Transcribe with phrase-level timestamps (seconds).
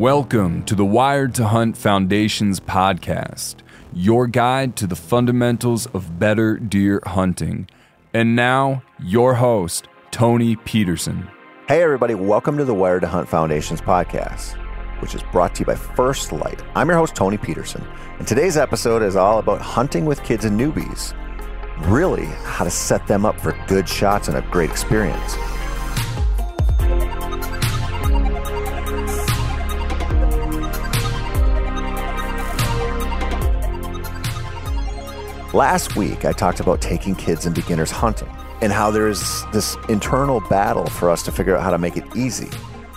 [0.00, 3.56] Welcome to the Wired to Hunt Foundation's podcast,
[3.92, 7.68] your guide to the fundamentals of better deer hunting.
[8.14, 11.28] And now, your host, Tony Peterson.
[11.68, 14.54] Hey, everybody, welcome to the Wired to Hunt Foundation's podcast,
[15.02, 16.62] which is brought to you by First Light.
[16.74, 17.86] I'm your host, Tony Peterson,
[18.18, 21.12] and today's episode is all about hunting with kids and newbies.
[21.90, 25.36] Really, how to set them up for good shots and a great experience.
[35.52, 38.28] Last week, I talked about taking kids and beginners hunting
[38.62, 41.96] and how there is this internal battle for us to figure out how to make
[41.96, 42.48] it easy.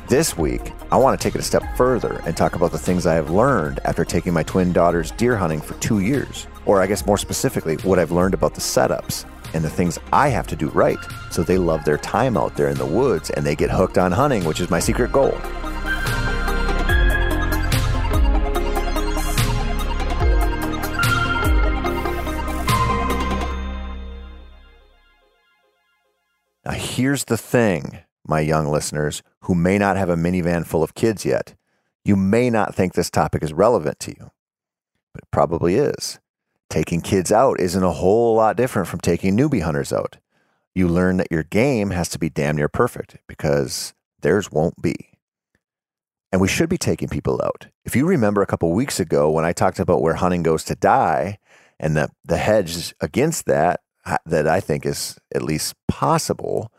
[0.08, 3.08] This week, I want to take it a step further and talk about the things
[3.08, 6.46] I have learned after taking my twin daughters deer hunting for two years.
[6.68, 9.26] Or, I guess more specifically, what I've learned about the setups
[9.56, 11.00] and the things I have to do right
[11.32, 14.12] so they love their time out there in the woods and they get hooked on
[14.12, 15.36] hunting, which is my secret goal.
[26.94, 31.26] Here's the thing, my young listeners who may not have a minivan full of kids
[31.26, 31.56] yet.
[32.06, 34.32] You may not think this topic is relevant to you,
[35.14, 36.20] but it probably is.
[36.70, 40.18] Taking kids out isn't a whole lot different from taking newbie hunters out.
[40.76, 44.96] You learn that your game has to be damn near perfect because theirs won't be.
[46.32, 47.68] And we should be taking people out.
[47.86, 50.76] If you remember a couple weeks ago when I talked about where hunting goes to
[50.76, 51.38] die
[51.80, 53.82] and the, the hedge against that
[54.26, 56.72] that I think is at least possible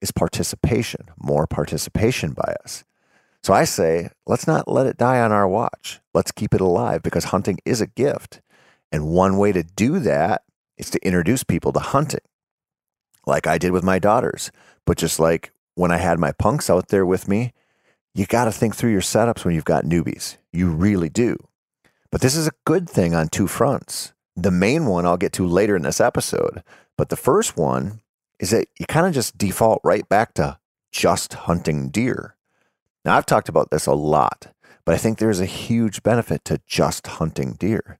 [0.00, 2.84] is participation, more participation by us.
[3.42, 6.00] So I say, let's not let it die on our watch.
[6.12, 8.40] Let's keep it alive because hunting is a gift.
[8.90, 10.42] And one way to do that
[10.78, 12.20] is to introduce people to hunting,
[13.26, 14.50] like I did with my daughters.
[14.84, 17.52] But just like when I had my punks out there with me,
[18.14, 20.38] you got to think through your setups when you've got newbies.
[20.52, 21.36] You really do.
[22.10, 24.12] But this is a good thing on two fronts.
[24.34, 26.62] The main one I'll get to later in this episode.
[26.96, 28.00] But the first one
[28.38, 30.58] is that you kind of just default right back to
[30.92, 32.36] just hunting deer.
[33.04, 34.48] Now, I've talked about this a lot,
[34.84, 37.98] but I think there's a huge benefit to just hunting deer.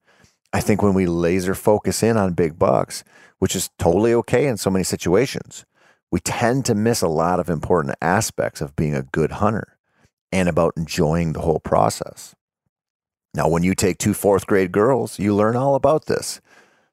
[0.53, 3.05] I think when we laser focus in on big bucks,
[3.39, 5.65] which is totally okay in so many situations,
[6.11, 9.77] we tend to miss a lot of important aspects of being a good hunter
[10.33, 12.35] and about enjoying the whole process.
[13.35, 16.41] Now, when you take two fourth grade girls, you learn all about this.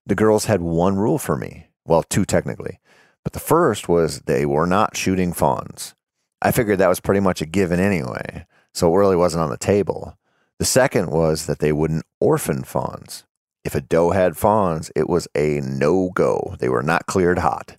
[0.05, 1.67] The girls had one rule for me.
[1.85, 2.79] Well, two technically.
[3.23, 5.95] But the first was they were not shooting fawns.
[6.41, 9.57] I figured that was pretty much a given anyway, so it really wasn't on the
[9.57, 10.17] table.
[10.59, 13.23] The second was that they wouldn't orphan fawns.
[13.63, 16.55] If a doe had fawns, it was a no go.
[16.59, 17.77] They were not cleared hot.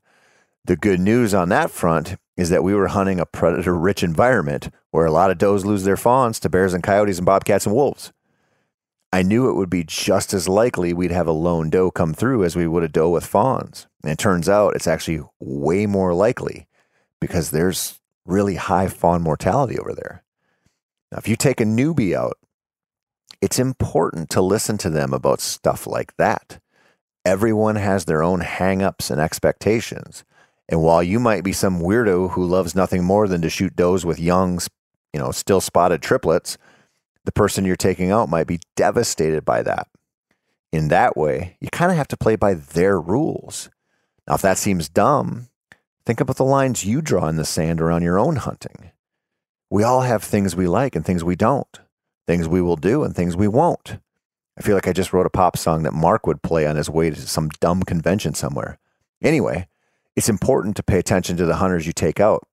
[0.64, 4.70] The good news on that front is that we were hunting a predator rich environment
[4.91, 7.75] where a lot of does lose their fawns to bears and coyotes and bobcats and
[7.75, 8.12] wolves.
[9.14, 12.43] I knew it would be just as likely we'd have a lone doe come through
[12.43, 13.87] as we would a doe with fawns.
[14.02, 16.66] And it turns out it's actually way more likely
[17.20, 20.25] because there's really high fawn mortality over there.
[21.12, 22.38] Now, if you take a newbie out,
[23.40, 26.58] it's important to listen to them about stuff like that.
[27.25, 30.25] Everyone has their own hangups and expectations.
[30.69, 34.05] And while you might be some weirdo who loves nothing more than to shoot does
[34.05, 34.58] with young,
[35.12, 36.58] you know, still spotted triplets,
[37.25, 39.88] the person you're taking out might be devastated by that.
[40.73, 43.71] In that way, you kind of have to play by their rules.
[44.26, 45.49] Now, if that seems dumb,
[46.05, 48.91] think about the lines you draw in the sand around your own hunting.
[49.71, 51.81] We all have things we like and things we don't,
[52.26, 53.99] things we will do and things we won't.
[54.59, 56.88] I feel like I just wrote a pop song that Mark would play on his
[56.88, 58.79] way to some dumb convention somewhere.
[59.23, 59.67] Anyway,
[60.15, 62.47] it's important to pay attention to the hunters you take out.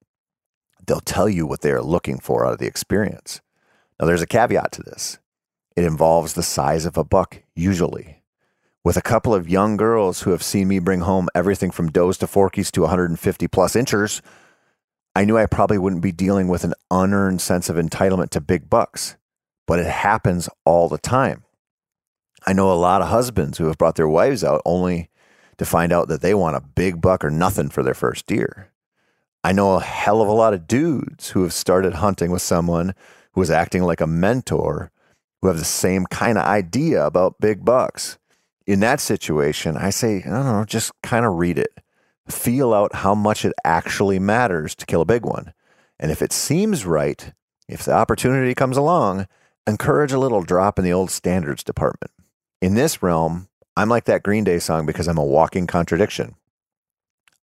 [0.85, 3.41] They'll tell you what they are looking for out of the experience.
[4.01, 5.19] Now, there's a caveat to this
[5.75, 8.23] it involves the size of a buck, usually.
[8.83, 12.17] With a couple of young girls who have seen me bring home everything from does
[12.17, 14.23] to forkies to 150 plus inchers,
[15.15, 18.71] I knew I probably wouldn't be dealing with an unearned sense of entitlement to big
[18.71, 19.17] bucks,
[19.67, 21.43] but it happens all the time.
[22.47, 25.11] I know a lot of husbands who have brought their wives out only
[25.57, 28.71] to find out that they want a big buck or nothing for their first deer.
[29.43, 32.95] I know a hell of a lot of dudes who have started hunting with someone
[33.33, 34.91] who is acting like a mentor
[35.41, 38.17] who have the same kind of idea about big bucks.
[38.67, 41.79] In that situation, I say, I don't know, just kind of read it.
[42.29, 45.53] Feel out how much it actually matters to kill a big one.
[45.99, 47.33] And if it seems right,
[47.67, 49.27] if the opportunity comes along,
[49.67, 52.11] encourage a little drop in the old standards department.
[52.61, 56.35] In this realm, I'm like that Green Day song because I'm a walking contradiction.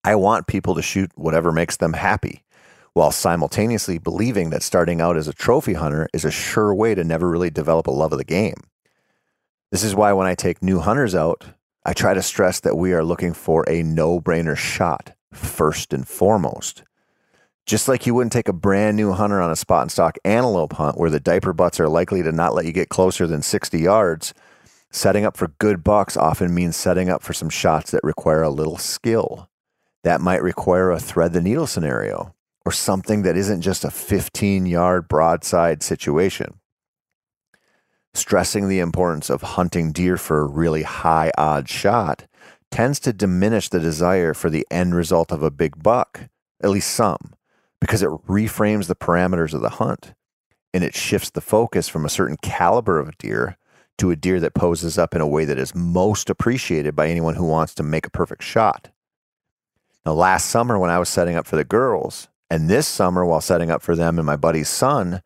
[0.03, 2.43] I want people to shoot whatever makes them happy
[2.95, 7.03] while simultaneously believing that starting out as a trophy hunter is a sure way to
[7.03, 8.56] never really develop a love of the game.
[9.69, 11.44] This is why when I take new hunters out,
[11.86, 16.07] I try to stress that we are looking for a no brainer shot first and
[16.07, 16.83] foremost.
[17.65, 20.74] Just like you wouldn't take a brand new hunter on a spot and stock antelope
[20.74, 23.77] hunt where the diaper butts are likely to not let you get closer than 60
[23.77, 24.33] yards,
[24.89, 28.50] setting up for good bucks often means setting up for some shots that require a
[28.50, 29.50] little skill.
[30.06, 34.65] That might require a thread the needle scenario or something that isn't just a 15
[34.65, 36.59] yard broadside situation.
[38.13, 42.25] Stressing the importance of hunting deer for a really high odd shot
[42.71, 46.29] tends to diminish the desire for the end result of a big buck,
[46.62, 47.33] at least some,
[47.79, 50.13] because it reframes the parameters of the hunt
[50.73, 53.57] and it shifts the focus from a certain caliber of deer
[53.97, 57.35] to a deer that poses up in a way that is most appreciated by anyone
[57.35, 58.91] who wants to make a perfect shot.
[60.06, 63.42] Now, last summer when I was setting up for the girls, and this summer, while
[63.42, 65.21] setting up for them and my buddy's son,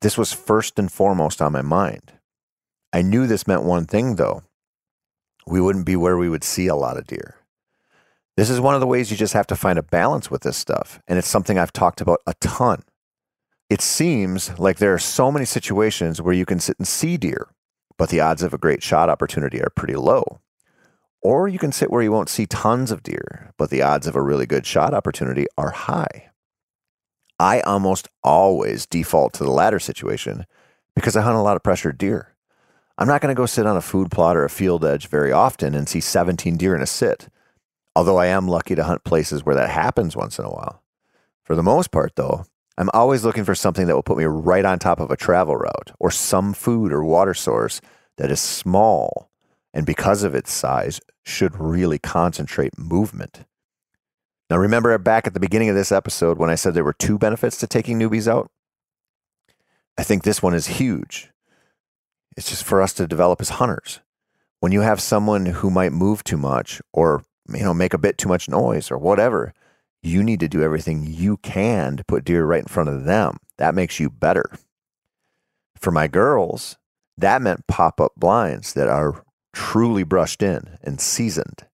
[0.00, 2.12] this was first and foremost on my mind.
[2.92, 4.42] I knew this meant one thing, though
[5.46, 7.36] we wouldn't be where we would see a lot of deer.
[8.36, 10.56] This is one of the ways you just have to find a balance with this
[10.56, 11.00] stuff.
[11.08, 12.82] And it's something I've talked about a ton.
[13.68, 17.48] It seems like there are so many situations where you can sit and see deer,
[17.98, 20.40] but the odds of a great shot opportunity are pretty low.
[21.22, 24.16] Or you can sit where you won't see tons of deer, but the odds of
[24.16, 26.29] a really good shot opportunity are high.
[27.40, 30.44] I almost always default to the latter situation
[30.94, 32.34] because I hunt a lot of pressured deer.
[32.98, 35.32] I'm not going to go sit on a food plot or a field edge very
[35.32, 37.28] often and see 17 deer in a sit,
[37.96, 40.82] although I am lucky to hunt places where that happens once in a while.
[41.42, 42.44] For the most part, though,
[42.76, 45.56] I'm always looking for something that will put me right on top of a travel
[45.56, 47.80] route or some food or water source
[48.18, 49.30] that is small
[49.72, 53.46] and because of its size should really concentrate movement.
[54.50, 57.18] Now, remember back at the beginning of this episode when I said there were two
[57.18, 58.50] benefits to taking newbies out?
[59.96, 61.30] I think this one is huge.
[62.36, 64.00] It's just for us to develop as hunters.
[64.58, 68.18] When you have someone who might move too much or you know make a bit
[68.18, 69.54] too much noise or whatever,
[70.02, 73.38] you need to do everything you can to put deer right in front of them.
[73.58, 74.50] That makes you better.
[75.76, 76.76] For my girls,
[77.16, 81.66] that meant pop-up blinds that are truly brushed in and seasoned.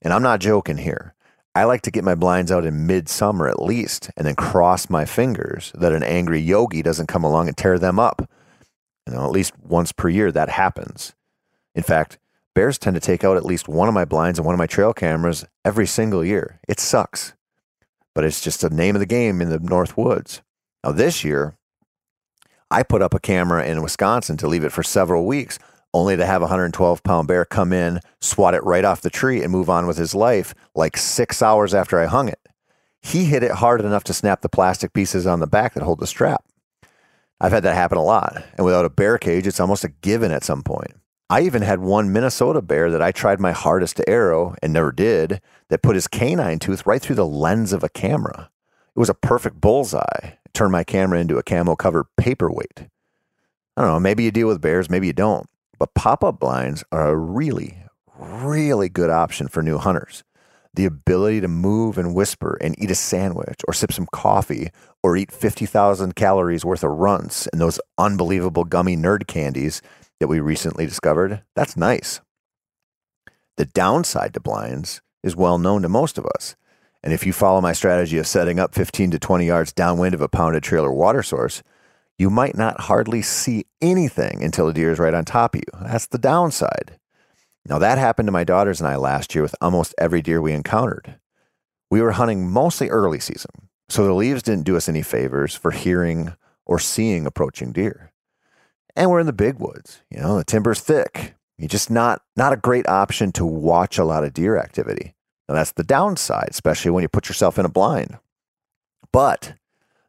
[0.00, 1.14] And I'm not joking here.
[1.54, 5.04] I like to get my blinds out in midsummer at least and then cross my
[5.04, 8.28] fingers that an angry yogi doesn't come along and tear them up.
[9.06, 11.14] You know, at least once per year that happens.
[11.74, 12.18] In fact,
[12.54, 14.66] bears tend to take out at least one of my blinds and one of my
[14.66, 16.58] trail cameras every single year.
[16.68, 17.34] It sucks,
[18.14, 20.40] but it's just the name of the game in the North Woods.
[20.84, 21.56] Now, this year,
[22.70, 25.58] I put up a camera in Wisconsin to leave it for several weeks
[25.94, 29.42] only to have a 112 pound bear come in, swat it right off the tree,
[29.42, 32.40] and move on with his life like six hours after I hung it.
[33.00, 36.00] He hit it hard enough to snap the plastic pieces on the back that hold
[36.00, 36.44] the strap.
[37.40, 38.44] I've had that happen a lot.
[38.56, 40.92] And without a bear cage, it's almost a given at some point.
[41.28, 44.92] I even had one Minnesota bear that I tried my hardest to arrow and never
[44.92, 48.50] did that put his canine tooth right through the lens of a camera.
[48.94, 50.02] It was a perfect bullseye.
[50.22, 52.86] It turned my camera into a camo covered paperweight.
[53.76, 55.48] I don't know, maybe you deal with bears, maybe you don't.
[55.82, 57.82] But pop up blinds are a really,
[58.16, 60.22] really good option for new hunters.
[60.74, 64.70] the ability to move and whisper and eat a sandwich or sip some coffee
[65.02, 69.82] or eat 50,000 calories worth of runts and those unbelievable gummy nerd candies
[70.20, 72.20] that we recently discovered, that's nice.
[73.56, 76.54] The downside to blinds is well known to most of us.
[77.02, 80.20] And if you follow my strategy of setting up 15 to 20 yards downwind of
[80.20, 81.62] a pounded trailer water source,
[82.18, 85.80] you might not hardly see anything until a deer is right on top of you.
[85.86, 86.98] That's the downside.
[87.66, 90.52] Now, that happened to my daughters and I last year with almost every deer we
[90.52, 91.18] encountered.
[91.90, 95.70] We were hunting mostly early season, so the leaves didn't do us any favors for
[95.70, 96.34] hearing
[96.66, 98.12] or seeing approaching deer.
[98.96, 101.34] And we're in the big woods, you know, the timber's thick.
[101.58, 105.14] You're just not not a great option to watch a lot of deer activity.
[105.48, 108.18] Now that's the downside, especially when you put yourself in a blind.
[109.12, 109.54] But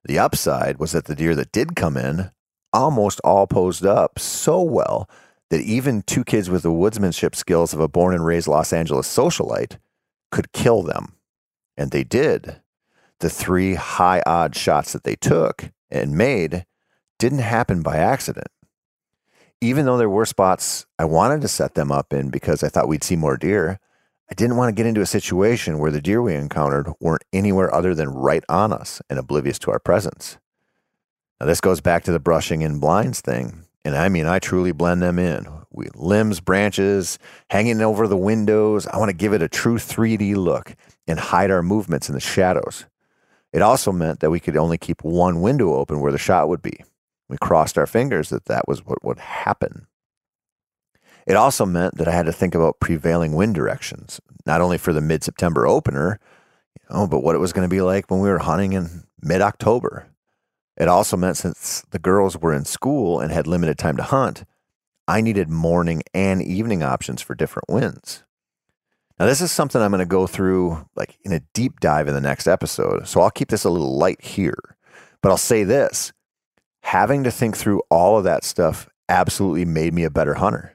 [0.06, 2.32] the upside was that the deer that did come in
[2.74, 5.10] almost all posed up so well
[5.50, 9.08] that even two kids with the woodsmanship skills of a born and raised Los Angeles
[9.08, 9.78] socialite
[10.32, 11.14] could kill them.
[11.78, 12.62] And they did.
[13.20, 16.66] The three high odd shots that they took and made
[17.20, 18.48] didn't happen by accident.
[19.62, 22.88] Even though there were spots I wanted to set them up in because I thought
[22.88, 23.80] we'd see more deer,
[24.34, 27.72] I didn't want to get into a situation where the deer we encountered weren't anywhere
[27.72, 30.40] other than right on us and oblivious to our presence.
[31.40, 33.66] Now, this goes back to the brushing in blinds thing.
[33.86, 35.46] And I mean, I truly blend them in.
[35.70, 37.20] We, limbs, branches,
[37.52, 38.88] hanging over the windows.
[38.88, 40.76] I want to give it a true 3D look
[41.08, 42.88] and hide our movements in the shadows.
[43.52, 46.64] It also meant that we could only keep one window open where the shot would
[46.64, 46.84] be.
[47.30, 49.86] We crossed our fingers that that was what would happen.
[51.26, 54.94] It also meant that I had to think about prevailing wind directions, not only for
[54.94, 56.20] the mid September opener,
[56.80, 59.04] you know, but what it was going to be like when we were hunting in
[59.22, 60.08] mid October.
[60.76, 64.44] It also meant since the girls were in school and had limited time to hunt,
[65.08, 68.24] I needed morning and evening options for different winds.
[69.20, 72.14] Now, this is something I'm going to go through like in a deep dive in
[72.14, 73.08] the next episode.
[73.08, 74.58] So I'll keep this a little light here.
[75.22, 76.12] But I'll say this
[76.82, 80.73] having to think through all of that stuff absolutely made me a better hunter.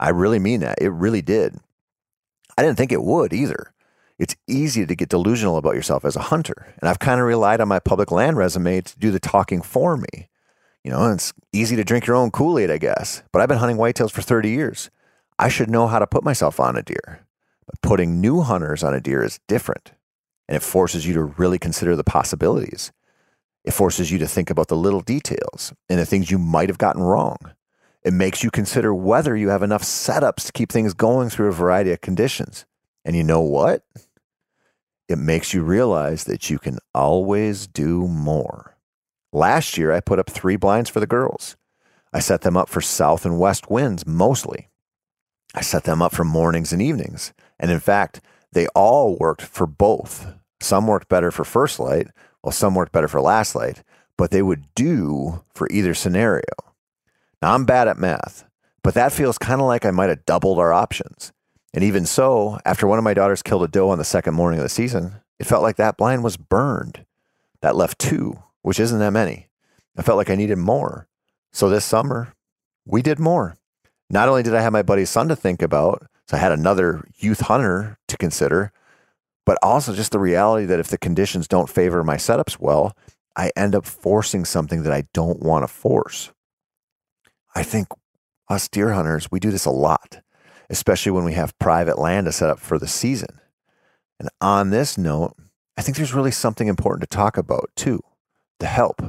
[0.00, 0.80] I really mean that.
[0.80, 1.56] It really did.
[2.56, 3.72] I didn't think it would either.
[4.18, 6.74] It's easy to get delusional about yourself as a hunter.
[6.80, 9.96] And I've kind of relied on my public land resume to do the talking for
[9.96, 10.28] me.
[10.82, 13.22] You know, it's easy to drink your own Kool Aid, I guess.
[13.32, 14.90] But I've been hunting whitetails for 30 years.
[15.38, 17.26] I should know how to put myself on a deer.
[17.66, 19.92] But putting new hunters on a deer is different.
[20.48, 22.90] And it forces you to really consider the possibilities.
[23.64, 26.78] It forces you to think about the little details and the things you might have
[26.78, 27.36] gotten wrong.
[28.08, 31.52] It makes you consider whether you have enough setups to keep things going through a
[31.52, 32.64] variety of conditions.
[33.04, 33.84] And you know what?
[35.10, 38.78] It makes you realize that you can always do more.
[39.30, 41.58] Last year, I put up three blinds for the girls.
[42.10, 44.70] I set them up for south and west winds mostly.
[45.54, 47.34] I set them up for mornings and evenings.
[47.60, 48.22] And in fact,
[48.52, 50.32] they all worked for both.
[50.62, 52.08] Some worked better for first light,
[52.40, 53.82] while some worked better for last light,
[54.16, 56.67] but they would do for either scenario.
[57.40, 58.44] Now, I'm bad at math,
[58.82, 61.32] but that feels kind of like I might have doubled our options.
[61.74, 64.58] And even so, after one of my daughters killed a doe on the second morning
[64.58, 67.04] of the season, it felt like that blind was burned.
[67.60, 69.48] That left two, which isn't that many.
[69.96, 71.08] I felt like I needed more.
[71.52, 72.34] So this summer,
[72.86, 73.56] we did more.
[74.10, 77.06] Not only did I have my buddy's son to think about, so I had another
[77.18, 78.72] youth hunter to consider,
[79.44, 82.96] but also just the reality that if the conditions don't favor my setups well,
[83.36, 86.32] I end up forcing something that I don't want to force.
[87.54, 87.88] I think
[88.48, 90.20] us deer hunters, we do this a lot,
[90.70, 93.40] especially when we have private land to set up for the season.
[94.18, 95.34] And on this note,
[95.76, 98.00] I think there's really something important to talk about too
[98.58, 99.00] the help,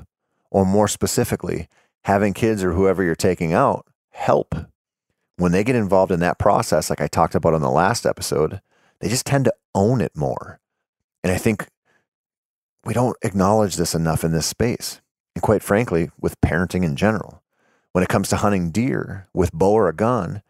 [0.51, 1.67] or more specifically,
[2.03, 4.53] having kids or whoever you're taking out help.
[5.37, 8.61] When they get involved in that process, like I talked about on the last episode,
[8.99, 10.59] they just tend to own it more.
[11.23, 11.67] And I think
[12.85, 15.01] we don't acknowledge this enough in this space.
[15.35, 17.41] And quite frankly, with parenting in general
[17.91, 20.41] when it comes to hunting deer with bow or a gun,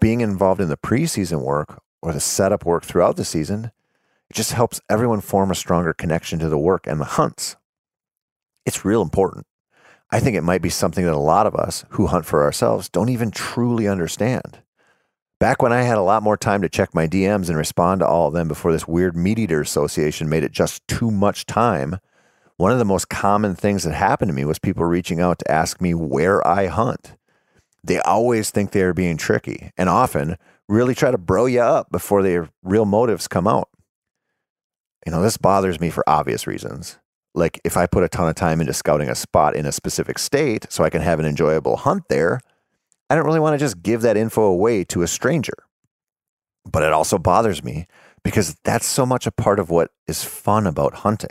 [0.00, 3.70] being involved in the preseason work or the setup work throughout the season,
[4.30, 7.56] it just helps everyone form a stronger connection to the work and the hunts.
[8.66, 9.46] It's real important.
[10.10, 12.88] I think it might be something that a lot of us who hunt for ourselves
[12.88, 14.58] don't even truly understand.
[15.38, 18.06] Back when I had a lot more time to check my DMs and respond to
[18.06, 21.98] all of them before this weird meat eater association made it just too much time,
[22.58, 25.50] one of the most common things that happened to me was people reaching out to
[25.50, 27.16] ask me where I hunt.
[27.84, 30.36] They always think they are being tricky and often
[30.68, 33.68] really try to bro you up before their real motives come out.
[35.06, 36.98] You know, this bothers me for obvious reasons.
[37.32, 40.18] Like if I put a ton of time into scouting a spot in a specific
[40.18, 42.40] state so I can have an enjoyable hunt there,
[43.08, 45.54] I don't really want to just give that info away to a stranger.
[46.70, 47.86] But it also bothers me
[48.24, 51.30] because that's so much a part of what is fun about hunting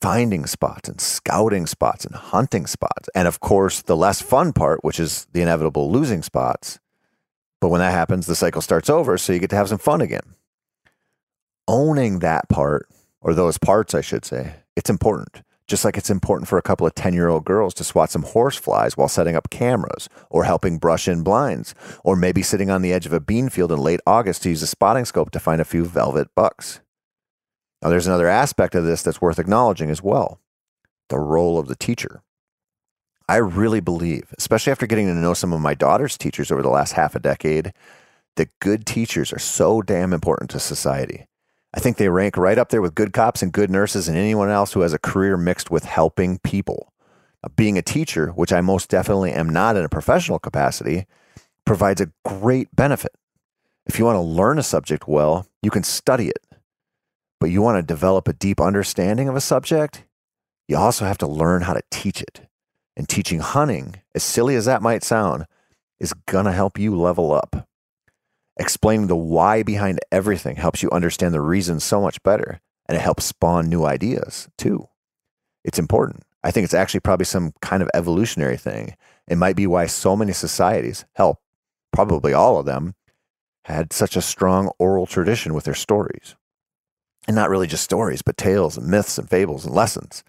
[0.00, 3.08] finding spots and scouting spots and hunting spots.
[3.14, 6.78] And of course, the less fun part, which is the inevitable losing spots.
[7.60, 9.18] But when that happens, the cycle starts over.
[9.18, 10.34] So you get to have some fun again.
[11.66, 12.88] Owning that part,
[13.20, 15.42] or those parts, I should say, it's important.
[15.66, 18.22] Just like it's important for a couple of 10 year old girls to swat some
[18.22, 22.80] horse flies while setting up cameras or helping brush in blinds, or maybe sitting on
[22.80, 25.40] the edge of a bean field in late August to use a spotting scope to
[25.40, 26.80] find a few velvet bucks.
[27.82, 30.40] Now, there's another aspect of this that's worth acknowledging as well
[31.08, 32.22] the role of the teacher.
[33.28, 36.70] I really believe, especially after getting to know some of my daughter's teachers over the
[36.70, 37.72] last half a decade,
[38.36, 41.26] that good teachers are so damn important to society.
[41.74, 44.48] I think they rank right up there with good cops and good nurses and anyone
[44.48, 46.92] else who has a career mixed with helping people.
[47.56, 51.06] Being a teacher, which I most definitely am not in a professional capacity,
[51.64, 53.12] provides a great benefit.
[53.86, 56.42] If you want to learn a subject well, you can study it.
[57.40, 60.04] But you want to develop a deep understanding of a subject,
[60.66, 62.42] you also have to learn how to teach it.
[62.96, 65.46] And teaching hunting, as silly as that might sound,
[66.00, 67.68] is going to help you level up.
[68.58, 73.00] Explaining the why behind everything helps you understand the reasons so much better, and it
[73.00, 74.88] helps spawn new ideas too.
[75.64, 76.24] It's important.
[76.42, 78.96] I think it's actually probably some kind of evolutionary thing.
[79.28, 81.38] It might be why so many societies, help,
[81.92, 82.94] probably all of them,
[83.64, 86.34] had such a strong oral tradition with their stories.
[87.28, 90.24] And not really just stories, but tales and myths and fables and lessons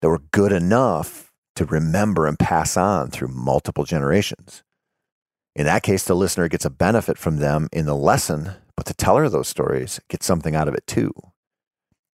[0.00, 4.64] that were good enough to remember and pass on through multiple generations.
[5.54, 8.94] In that case, the listener gets a benefit from them in the lesson, but the
[8.94, 11.12] teller of those stories gets something out of it too.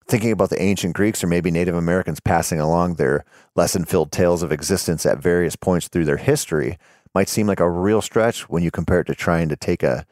[0.09, 3.25] Thinking about the ancient Greeks or maybe Native Americans passing along their
[3.55, 6.77] lesson filled tales of existence at various points through their history
[7.15, 10.05] might seem like a real stretch when you compare it to trying to take a,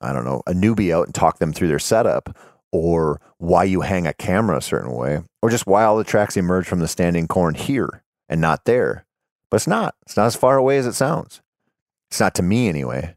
[0.00, 2.36] I don't know, a newbie out and talk them through their setup
[2.74, 6.36] or why you hang a camera a certain way or just why all the tracks
[6.36, 9.06] emerge from the standing corn here and not there.
[9.48, 9.94] But it's not.
[10.02, 11.40] It's not as far away as it sounds.
[12.10, 13.14] It's not to me anyway.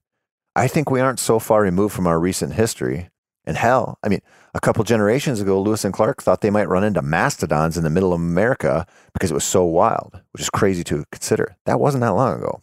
[0.55, 3.09] I think we aren't so far removed from our recent history.
[3.45, 4.21] And hell, I mean,
[4.53, 7.89] a couple generations ago, Lewis and Clark thought they might run into mastodons in the
[7.89, 11.55] middle of America because it was so wild, which is crazy to consider.
[11.65, 12.61] That wasn't that long ago.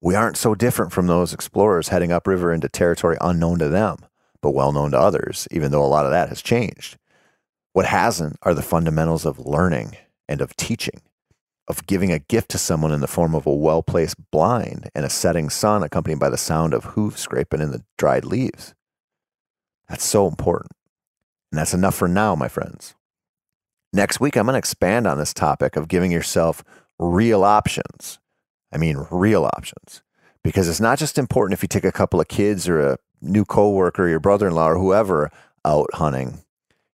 [0.00, 3.98] We aren't so different from those explorers heading upriver into territory unknown to them,
[4.42, 6.98] but well known to others, even though a lot of that has changed.
[7.72, 9.96] What hasn't are the fundamentals of learning
[10.28, 11.00] and of teaching
[11.68, 15.04] of giving a gift to someone in the form of a well placed blind and
[15.04, 18.74] a setting sun accompanied by the sound of hooves scraping in the dried leaves.
[19.88, 20.72] That's so important.
[21.50, 22.94] And that's enough for now, my friends.
[23.92, 26.64] Next week, I'm going to expand on this topic of giving yourself
[26.98, 28.18] real options.
[28.72, 30.02] I mean, real options.
[30.42, 33.44] Because it's not just important if you take a couple of kids or a new
[33.44, 35.30] coworker, your brother in law, or whoever
[35.64, 36.42] out hunting.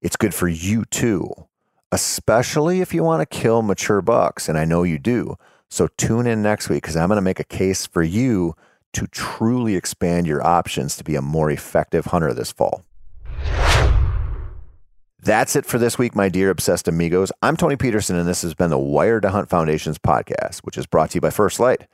[0.02, 1.46] It's good for you too
[1.92, 4.48] especially if you want to kill mature bucks.
[4.48, 5.36] And I know you do.
[5.68, 8.54] So tune in next week because I'm going to make a case for you
[8.92, 12.82] to truly expand your options to be a more effective hunter this fall.
[15.22, 17.32] That's it for this week, my dear obsessed amigos.
[17.42, 20.86] I'm Tony Peterson, and this has been the Wired to Hunt Foundation's podcast, which is
[20.86, 21.88] brought to you by First Light.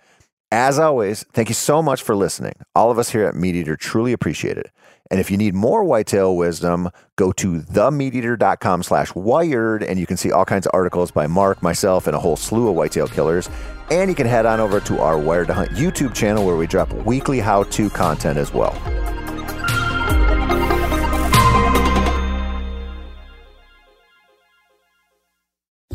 [0.53, 2.53] As always, thank you so much for listening.
[2.75, 4.71] All of us here at Meat Eater truly appreciate it.
[5.11, 10.19] And if you need more whitetail wisdom, go to themeateater.com slash wired and you can
[10.19, 13.49] see all kinds of articles by Mark, myself, and a whole slew of whitetail killers.
[13.91, 16.67] And you can head on over to our Wired to Hunt YouTube channel where we
[16.67, 18.79] drop weekly how-to content as well.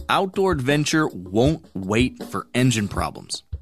[0.10, 3.44] Outdoor adventure won't wait for engine problems.